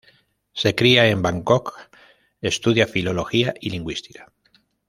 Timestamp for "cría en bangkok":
0.73-1.75